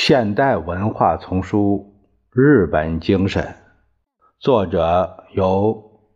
[0.00, 1.92] 现代文化丛书
[2.40, 3.42] 《日本精神》，
[4.38, 6.06] 作者由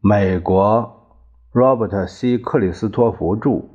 [0.00, 1.22] 美国
[1.52, 2.36] Robert C.
[2.36, 3.68] 克里斯托弗著，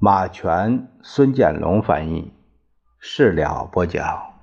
[0.00, 2.32] 马全、孙建龙翻译，
[2.98, 4.35] 事了播讲。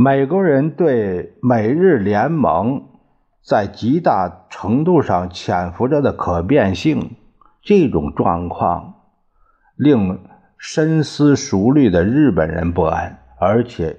[0.00, 2.84] 美国人对美日联盟
[3.42, 7.16] 在极大程度上潜伏着的可变性
[7.62, 8.94] 这种状况，
[9.74, 10.20] 令
[10.56, 13.96] 深思熟虑的日本人不安，而且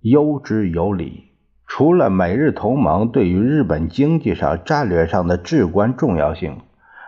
[0.00, 1.24] 忧之有理。
[1.66, 6.60] 除了美日同盟对于日本经济上、战略上的至关重要性，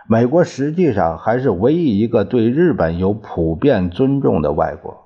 [0.07, 5.04] 美国实际上还是唯一一个对日本有普遍尊重的外国。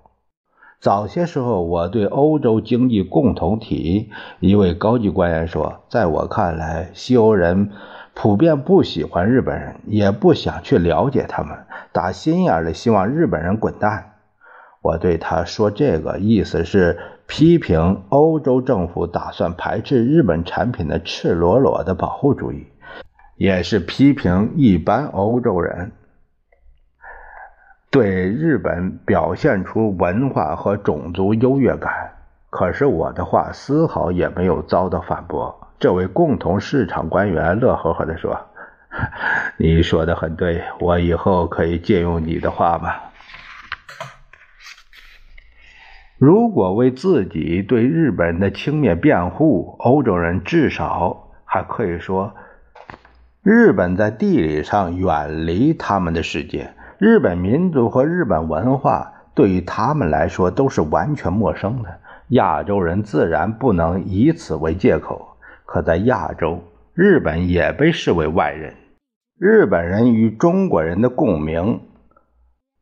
[0.82, 7.72] 早些时候，我对欧洲经济共同体一位高级官员说：“在我看来，西欧人
[8.14, 11.58] 普遍不喜欢日本人，也不想去了解他们，
[11.92, 14.14] 打心眼里希望日本人滚蛋。”
[14.82, 22.66] 我对他说：“这个意思是批评欧洲政府打算排斥日本产品的赤裸裸的保护主义，
[23.36, 25.92] 也是批评一般欧洲人。”
[27.92, 31.92] 对日本表现出文化和种族优越感，
[32.52, 35.68] 可是我的话丝毫也没有遭到反驳。
[35.80, 38.40] 这位共同市场官员乐呵呵地说
[39.58, 42.94] ：“你说的很对，我以后可以借用你的话吗？
[46.20, 52.36] 如果为自己对日本人的轻蔑辩护，欧洲人至少还可以说，
[53.42, 61.90] 日本在地理上远离他们的世界。”日本民族和日本文化对于他们来说都是完全陌生的，
[62.30, 65.26] 亚洲人自然不能以此为借口。
[65.66, 66.62] 可在亚洲，
[66.94, 68.74] 日本也被视为外人。
[69.40, 71.80] 日本人与中国人的共鸣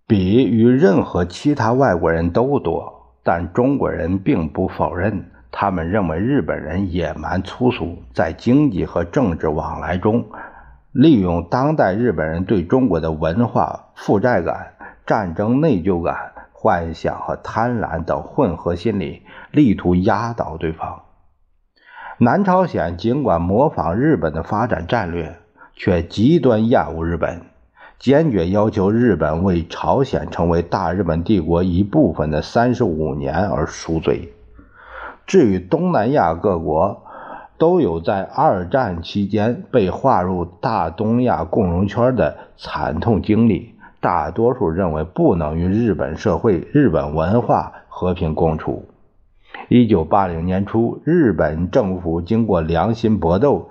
[0.07, 2.91] 比与任何其他外国人都多，
[3.23, 5.23] 但中国人并不否认。
[5.51, 10.25] 他们认为日本人野蛮粗俗，在经济和政治往来中。
[10.97, 14.73] 利用当代日本人对中国的文化负债感、
[15.05, 19.21] 战争内疚感、幻想和贪婪等混合心理，
[19.51, 21.03] 力图压倒对方。
[22.17, 25.37] 南朝鲜尽管模仿日本的发展战略，
[25.75, 27.43] 却极端厌恶日本，
[27.99, 34.33] 坚决要求日本为朝鲜成为大日本帝国一部分的三十五年而赎罪。
[35.27, 37.03] 至于东南亚各国，
[37.57, 43.73] 都有在二战期间被划入大东亚共荣圈的惨痛经历。
[43.99, 48.85] 大多数认为不能与日本社会、日本文化和平共处。
[49.69, 53.69] 一九八零年初，日本政府经过良心搏斗，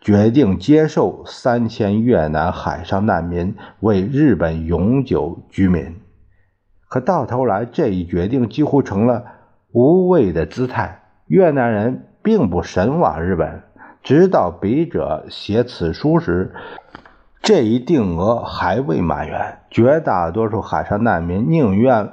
[0.00, 5.94] 决定接受三千越南海上难民为日本永久居民。
[6.88, 9.24] 可到头来，这一决定几乎成了
[9.70, 11.02] 无谓的姿态。
[11.28, 12.07] 越南人。
[12.28, 13.62] 并不神往日本，
[14.02, 16.52] 直到笔者写此书时，
[17.40, 19.60] 这一定额还未满员。
[19.70, 22.10] 绝大多数海上难民宁愿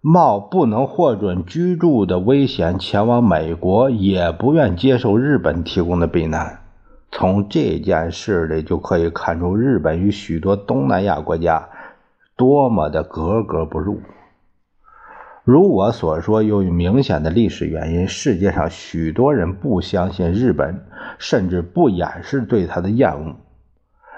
[0.00, 6.60] 冒不能获准居住的危险前往美国，也不愿接受日本提供的避难。
[7.12, 11.68] 从这件事里就可以看出，日本与许多东南亚国家
[12.34, 14.00] 多么的格格不入。
[15.42, 20.84] 如我所说，由于明显的历史原因，世界上许多人不相信日本，
[21.18, 23.36] 甚至不掩饰对他的厌恶。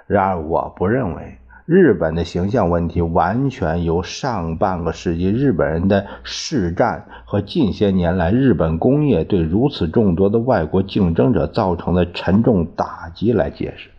[0.08, 13.90] 然而，我不认为日本的形象问题完全由上半个世纪日本人的市战和近些年来日本工业对如此众多的外国竞争者造成的沉重打击来解释。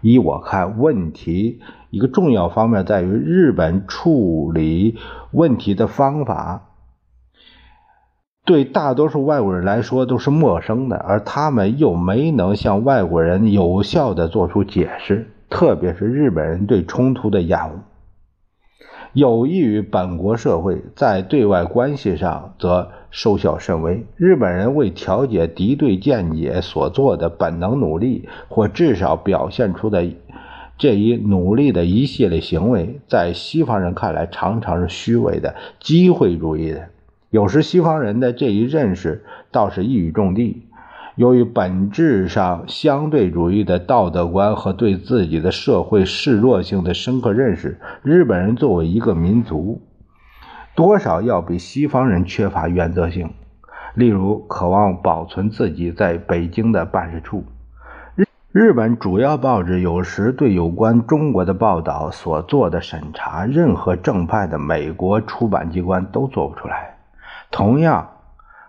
[0.00, 1.60] 依我看，问题
[1.90, 4.98] 一个重要方面在于日本处理
[5.30, 6.70] 问题的方法。
[8.44, 17.78] 对大多数外国人来说都是陌生的，而他们又没能向外国人有效地做出解释，特别是日本人对冲突的厌恶，
[19.12, 24.04] 有益于本国社会，在对外关系上则收效甚微。
[24.16, 30.04] 日本人为调解敌对见解所做的本能努力，或至少表现出的
[30.76, 36.88] 这一努力的一系列行为，在西方人看来常常是虚伪的、机会主义的。
[37.32, 40.68] 有时西方人的这一认识倒是一语中的。
[41.14, 49.80] 由于本质上相对主义的道德观和对自己的社会示弱性的深刻认识，日本人作为一个民族，
[50.74, 53.30] 多少要比西方人缺乏原则性。
[53.94, 57.44] 例如渴望保存自己在北京的办事处。
[58.14, 66.91] 日日本主要报纸有时对有关中国的报道所做的审查，任何正派的美国出版机关都做不出来。
[67.52, 68.08] 同样，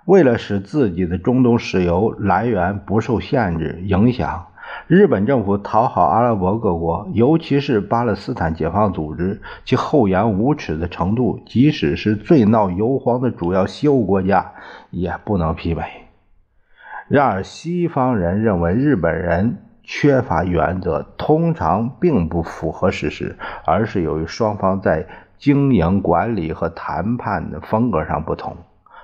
[0.05, 4.47] 为了使自己的中东石油来源不受限制影响。
[4.87, 14.51] 日本政府讨好阿拉伯各国，尤其是巴勒斯坦解放组织，其厚颜无耻的程度，即使是最闹油荒的主要西欧国家
[14.91, 15.83] 也不能媲美。
[17.07, 25.07] 然而，西方人认为日本人缺乏原则，通常并不符合事实，而是由于双方在
[25.37, 28.57] 经营管理和谈判的风格上不同。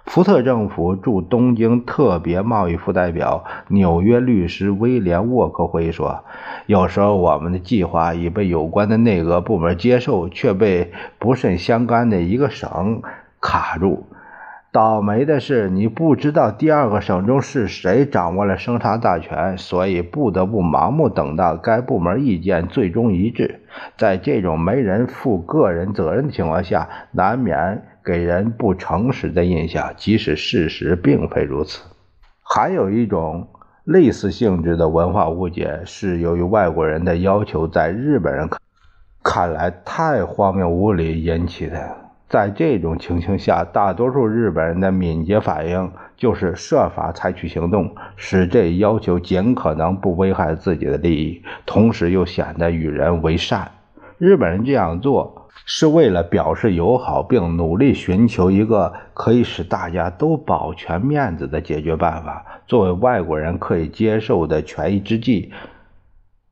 [0.10, 6.24] 福特政府驻东京特别贸易副代表、纽约律师威廉沃克回忆说
[6.66, 13.04] ：“有时候我们的计划已被有关的内阁部门接受，却被不甚相干的一个省
[13.40, 14.08] 卡住。
[14.72, 23.60] 倒霉的是，你不知道第二个省中是谁掌握了生杀大权，所以不得不盲目等到该部门意见最终一致。
[23.96, 31.84] 在这种没人负个人责任的情况下，难免。”给人不诚实的印象，即使事实并非如此。
[32.42, 33.48] 还有一种
[33.84, 38.50] 类似性质的文化误解，是由于外国人的要求在日本人
[39.24, 41.96] 看来太荒谬无理引起的。
[42.28, 53.72] 在这种情形下，大多数日本人的敏捷反应就是设法采取行动，使这要求尽可能不危害自己的利益，同时又显得与人为善。
[54.19, 55.48] 日本人这样做。
[55.71, 65.54] 是为了表示友好，并努力寻求一个可以使大家都保全面子的解决办法，作为外国人可以接受的权宜之计。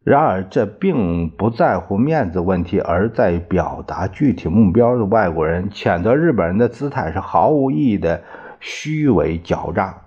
[0.04, 8.22] 然而，这并不在乎面子问题，而在表达具体目标的外国人谴责日本人的姿态是毫无意义的
[8.60, 10.04] 虚伪狡诈，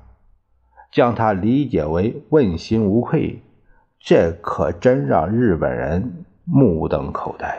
[0.93, 3.43] 将他理解为问心无愧，
[3.99, 7.57] 这可真让日本人目瞪口呆。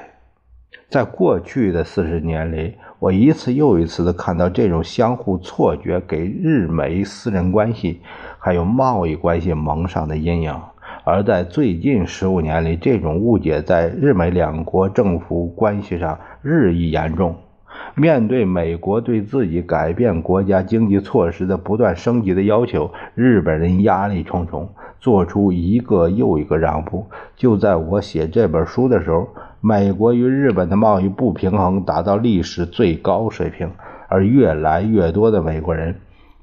[0.89, 8.01] 在过去的四十年里，我一次又一次地看到这种相互错觉给日美私人关系
[8.37, 10.53] 还有贸易关系蒙上的阴影；
[11.05, 17.35] 而在最近十五年里，这种误解在日美两国政府关系上日益严重。
[17.95, 24.69] 面对美国对自己改变国家经济措施的不断升级的要求，日本人压力重重，
[24.99, 27.07] 做出一个又一个让步。
[27.35, 29.27] 就在我写这本书的时候。
[29.63, 33.69] 美国与日本的贸易不平衡达到历史最高水平，
[34.07, 35.97] 而越来越多的美国人，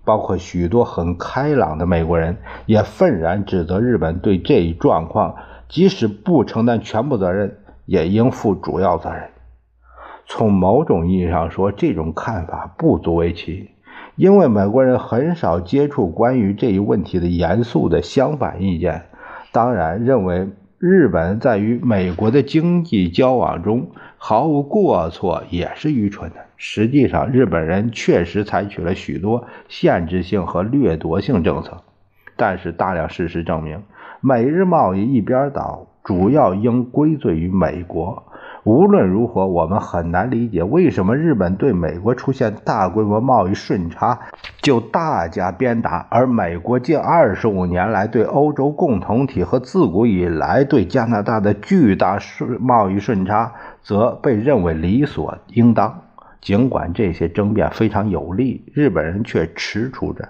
[0.05, 2.37] 包括许多很开朗的美国人，
[2.67, 5.35] 也愤然指责日本对这一状况，
[5.69, 7.57] 即使不承担全部责任，
[7.87, 9.25] 也应负主要责任。
[10.29, 13.71] 从某种意义上说，这种看法不足为奇，
[14.15, 19.07] 因为美国人很少接触关于这一问题的严肃的相反意见。
[19.51, 20.49] 当然，认为。
[20.81, 26.37] 日本在与美国的经济交往中毫无过错也是愚蠢的。
[26.57, 31.83] 实际上，日本人确实采取了许多限制性和掠夺性政策，
[32.37, 33.83] 但是大量事实证明，
[34.21, 38.23] 美日贸易一边倒，主要应归罪于美国。
[38.65, 44.19] 无论如何，我们很难理解为什么日本对美国出现大规模贸易顺差
[44.61, 56.03] 就大加鞭打，而美国近二十五年来对欧洲共同体和自古以来对加拿大的巨大顺贸易顺差则被认为理所应当。
[56.41, 60.29] 尽管这些争辩非常有利，日本人却踟蹰着，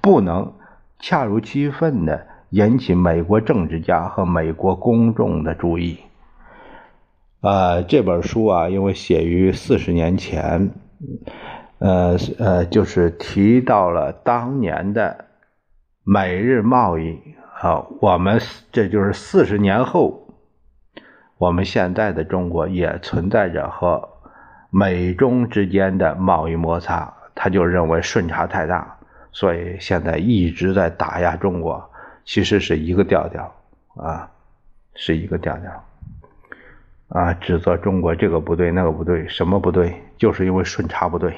[0.00, 0.52] 不能
[0.98, 5.98] 恰如其分地引起美国政治家和美国公众的注意。
[7.42, 10.70] 呃，这本书啊，因为写于四十年前，
[11.78, 15.24] 呃呃，就是提到了当年的
[16.04, 17.18] 美日贸易
[17.62, 18.38] 啊，我们
[18.70, 20.34] 这就是四十年后，
[21.38, 24.06] 我们现在的中国也存在着和
[24.68, 28.98] 美中之间的贸易摩擦，他就认为顺差太大，
[29.32, 31.82] 所以现在一直在打压中国，
[32.26, 33.50] 其实是一个调调
[33.96, 34.30] 啊，
[34.94, 35.84] 是一个调调。
[37.10, 39.94] 啊，指责中国这个不对，那个不对，什么不对？
[40.16, 41.34] 就是因为顺差不对。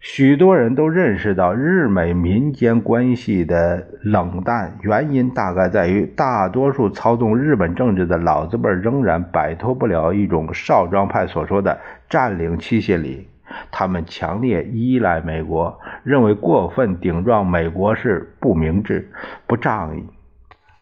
[0.00, 13.28] 许多人都认识到日美民间关系的冷淡，原因大概在于大多数操纵日本政治的老子辈仍然摆脱不了一种少壮派所说的占领期心理。
[13.70, 19.10] 他们强烈依赖美国，认为过分顶撞美国是不明智、
[19.46, 20.04] 不仗义。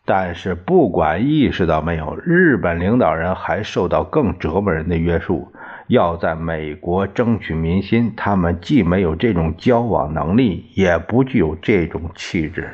[0.07, 5.51] 但是，不管意识到没有，日本领导人还受到更折磨人的约束，
[5.87, 12.69] 要在美国争取民心，他们既没有这种交往能力，也不具有这种气质。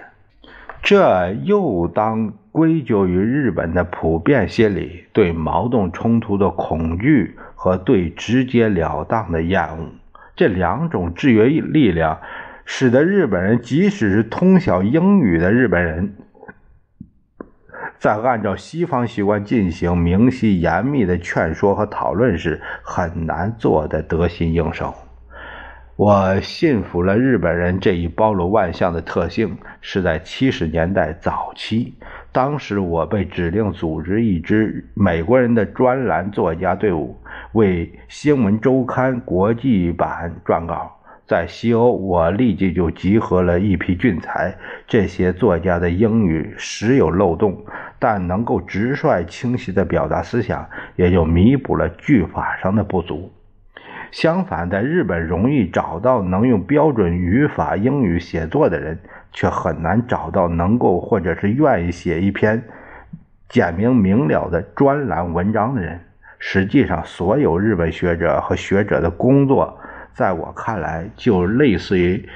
[0.83, 9.93] 这又当归咎于日本的普遍心理对矛盾冲突的恐惧和对直截了当的厌恶。
[10.35, 12.19] 这两种制约力量，
[12.65, 16.15] 使得日本人，即使是通晓英语的日本人。
[18.01, 24.95] 在按照西方习惯进行明晰严密的劝说和讨论时，很难做得得心应手。
[25.97, 31.95] 我信服了日本人这一包罗万象的特性，是在七十年代早期。
[32.33, 37.15] 当时我被指令组织一支美国人的专栏作家队伍，
[37.53, 41.00] 为《新闻周刊》国际版撰稿。
[41.31, 44.53] 在西欧，我立即就集合了一批俊才。
[44.89, 47.65] 这些作家的英语时有漏洞，
[48.01, 53.31] 但能够直率清晰地表达思想，也就弥补了句法上的不足。
[54.11, 58.99] 相反，在日本容易找到能用标准语法英语写作的人，
[59.31, 62.61] 却很难找到能够或者是愿意写一篇
[63.49, 66.01] 简明明了的专栏文章的人。
[66.41, 69.79] 实际上，所有日本学者和学者的工作。
[70.15, 72.29] 在我看来，就类似于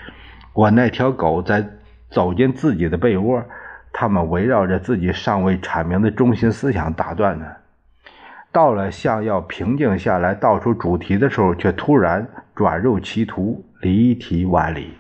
[0.53, 1.67] 我那条狗在
[2.11, 3.45] 走进自己的被窝，
[3.93, 7.47] 他们围绕着自己尚未阐明的中心思想打转呢。
[8.53, 14.95] 到了想要平静下来道出主题的时候，却突然转入歧途，离题万里。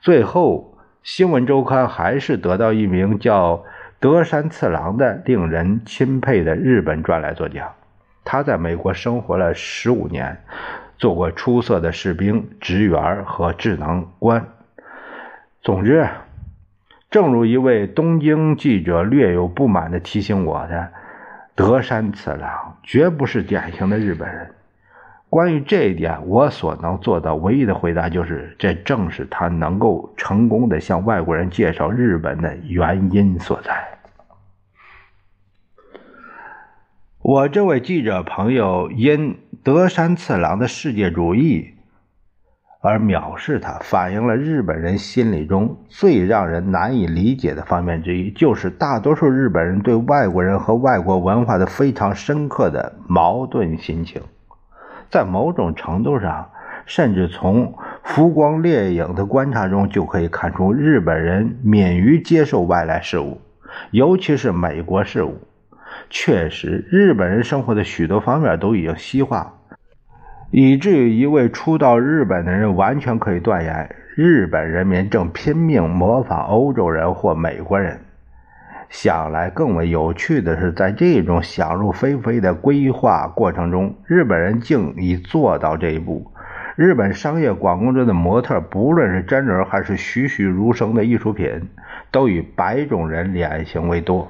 [0.00, 3.62] 最后，《新闻周刊》还是得到一名叫
[3.98, 7.70] 德山次郎的令人钦佩的日本专栏作家。
[8.24, 10.42] 他在美国生活了十五年。
[11.00, 14.46] 做过出色的士兵、职员和智囊官。
[15.62, 16.06] 总之，
[17.10, 20.90] 正如一位东京记者略有不满地提醒我的，
[21.54, 24.50] 德山次郎绝不是典型的日本人。
[25.30, 33.99] 关于这一点，我所能做到唯一的回答就是：这正是他能够成功地向外国人介绍日本的原因所在。
[37.22, 41.74] 我这位记者朋友因德山次郎的世界主义
[42.80, 54.22] 而藐视他，反映了日本人心理中最让人难以理解的方面之一，就是大多数日本人对外国人和外国文化的非常深刻的矛盾心情。
[55.10, 56.50] 在某种程度上，
[56.86, 63.42] 甚至从浮光掠影的观察中就可以看出，日本人免于接受外来事物，
[63.90, 65.36] 尤其是美国事物。
[66.08, 69.54] 确实，日本人生活的许多方面都已经西化，
[70.50, 78.00] 以至于一位初到日本的人完全可以断言，日本人民正拼命模仿欧洲人或美国人。
[78.88, 86.32] 想来更为有趣的是，在这种想入非非的规划过程中，日本人竟已做到这一步。
[86.74, 91.68] 日本商业广告中的模特，不论是真人还是栩栩如生的艺术品，
[92.10, 94.26] 都以白种人脸型为多。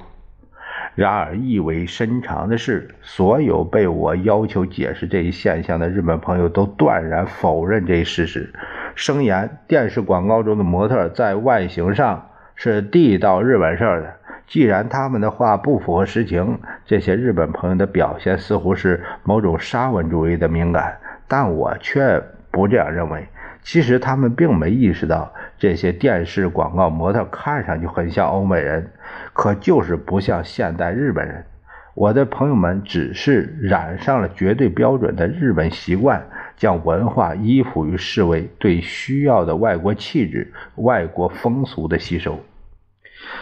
[0.93, 8.53] 然而，意味深长的是，所有被我要求解释这一现象的日本朋友都断然否认这一事实，
[8.93, 14.13] 声言电视广告中的模特在外形上是地道日本式的。
[14.47, 22.21] 既然他们的话不符合实情，这些日本朋友的表现似乎是某种沙文主义的敏感，但我却
[22.51, 23.25] 不这样认为。
[23.63, 28.91] 其实他们并没意识到，这些电视广告模特看上去很像欧美人，
[29.33, 31.45] 可就是不像现代日本人。
[31.93, 36.25] 我的朋友们只是染上了绝对标准的日本习惯，
[36.57, 42.39] 将文化依附于视为对需要的外国气质、外国风俗的吸收。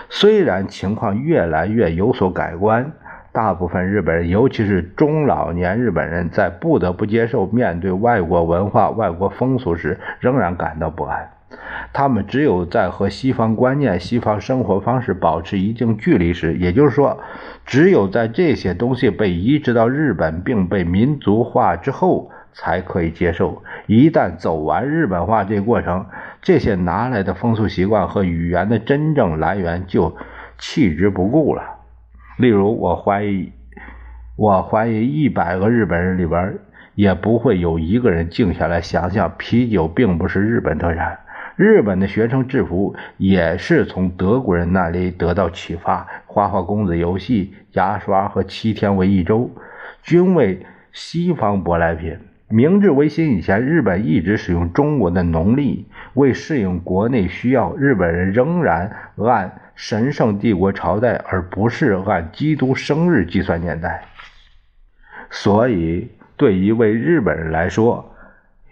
[0.09, 2.91] 虽然情况越来越有所改观。
[3.31, 11.29] 大部分日本人，尤其是中老年日本人，在不得不接受面对外国文化、外国风俗时，仍然感到不安。
[11.93, 17.19] 他们只有在和西方观念、西方生活方式保持一定距离时，也就是说，
[17.65, 23.63] 只有在这些东西被移植到日本并被民族化之后，才可以接受。
[23.87, 26.05] 一旦走完日本化这过程，
[26.41, 30.15] 这些拿来的风俗习惯和语言的真正来源就
[30.59, 31.78] 弃之不顾了。
[32.39, 33.51] 例如，我怀疑，
[34.37, 36.57] 我怀疑一百个日本人里边
[36.95, 41.19] 也不会有一个人静下来想想，啤酒并不是日本特产。
[41.57, 46.07] 日本的学生制服也是从德国人那里得到启发。
[46.27, 49.51] 花花公子游戏、牙刷和七天为一周，
[50.01, 52.17] 均为西方舶来品。
[52.47, 64.03] 明治维新以前，日本一直使用中国的农历，为适应国内需要，日本人仍然按神圣帝国朝代，而不是按基督生日计算年代。
[65.29, 68.13] 所以，对一位日本人来说，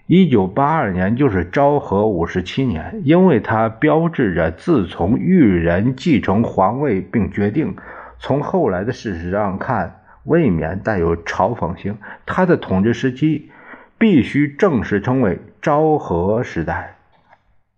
[0.07, 7.77] 一九八二年就是昭和五十七年，因为它标志着自从裕仁继承皇位并决定，
[8.19, 11.97] 从后来的事实上看，未免带有嘲讽性。
[12.25, 13.49] 他的统治时期
[13.97, 16.96] 必须正式称为昭和时代，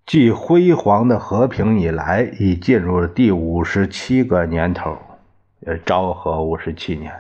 [0.10, 4.98] 继辉煌的和平以来，已进入了第五十七个年头，
[5.64, 7.14] 呃，昭和五十七年。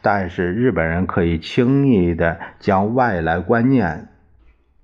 [0.00, 4.08] 但是日本人可以轻易地将外来观念、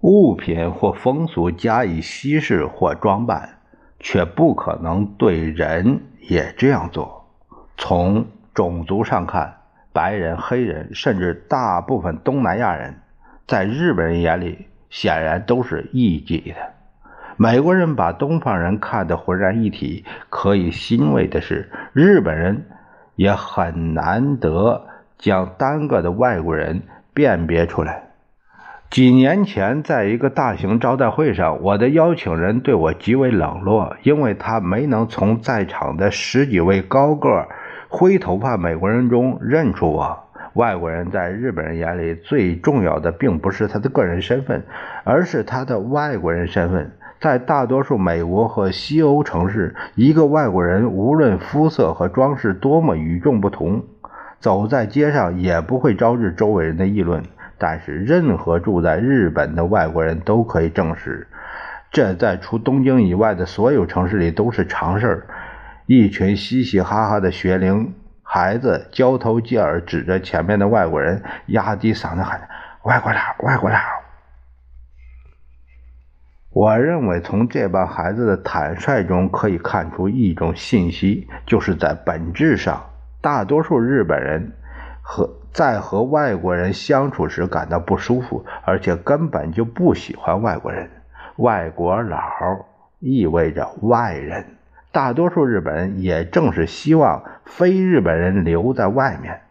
[0.03, 3.61] 物品或风俗加以稀释或装扮，
[3.99, 7.31] 却不可能对人也这样做。
[7.79, 9.55] 从种族上看，
[9.95, 13.01] 白人、黑人，甚至大部分东南亚人，
[13.47, 16.75] 在日本人眼里显然都是异己的。
[17.39, 20.05] 美国人把东方人看得浑然一体。
[20.29, 22.67] 可以欣慰的是，日本人
[23.15, 24.85] 也很难得。
[25.19, 28.05] 将单个的外国人辨别出来。
[28.89, 37.49] 几年前，在一个大型招待会上，我的邀请人对我极为冷落，因为他没能从在场的十几位高个、
[37.89, 40.25] 灰头发美国人中认出我。
[40.55, 44.65] 外国人在日本人眼里最重要的，并不是他的个人身份，
[45.03, 46.93] 而是他的外国人身份。
[47.21, 53.85] 在大多数美国和西欧城市，一个外国人无论肤色和装饰多么与众不同。
[54.41, 57.25] 走在街上也不会招致周围人的议论，
[57.59, 61.27] 但是任何住在日本的外国人都可以证实，
[61.91, 65.27] 这在除东京以外的所有城市里都是常事儿
[65.87, 72.41] 一群嘻嘻哈哈的学龄孩子交头接耳，指着前面的外国人，压低嗓子喊
[72.85, 73.77] ：“外国佬，外国佬！”
[76.59, 82.85] 我认为从这帮孩子的坦率中可以看出一种信息，就是在本质上。
[83.21, 84.55] 大多数日本人
[85.01, 90.91] 和在和外国人相处时感到不舒服，而且根本就不喜欢外国人。
[91.37, 92.19] 外国佬
[92.99, 94.45] 意味着外人，
[94.91, 99.43] 大多数日本人也正是希望非日本人留在外面。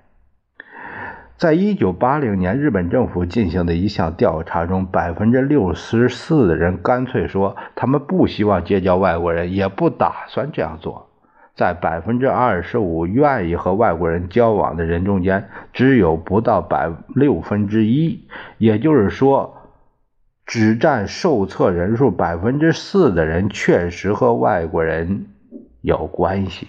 [1.37, 11.11] 在一九八零年，日本政府进行的一项调查中，百分之六十四的人干脆说他们不希望结交外国人，也不打算这样做。
[11.55, 19.61] 在百分之二十五愿意和外国人交往的人中间，只有不到百六分之一，也就是说，
[20.43, 25.27] 只占受测人数百分之四的人确实和外国人
[25.81, 26.67] 有关系。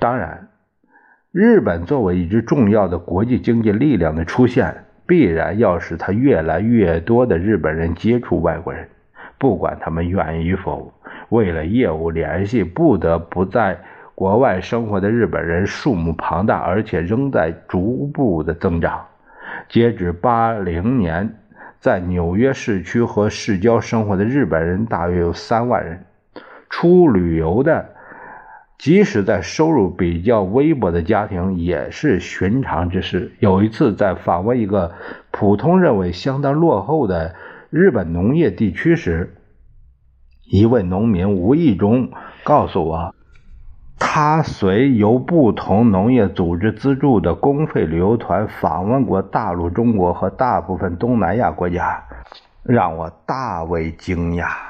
[0.00, 0.47] 当然，
[1.32, 8.88] 日本作为一支重要的国际经济力量的出现，必然要使他越来越多的日本人接触外国人，
[9.36, 10.90] 不管他们愿意与否。
[11.28, 13.78] 为了业务联系，不得不在
[14.14, 19.04] 国外生活的日本人数目庞大，而且仍在逐步的增长。
[19.68, 21.34] 截止八零年，
[21.78, 26.02] 在纽约市区和市郊生活的日本人大约有三万人。
[26.70, 27.86] 出旅游的，
[28.78, 33.32] 即使在收入比较微薄的家庭，也是寻常之事。
[33.40, 34.92] 有一次，在访问一个
[35.32, 37.34] 普通认为相当落后的
[37.70, 39.34] 日本农业地区时，
[40.48, 42.10] 一位农民无意中
[42.44, 43.12] 告诉我，
[43.98, 52.04] 他随由不同农业组织资助的公费旅游团访问过大陆中国和大部分东南亚国家，
[52.62, 54.67] 让我大为惊讶。